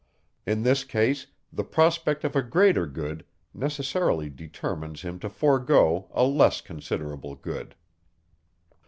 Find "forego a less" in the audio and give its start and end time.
5.29-6.59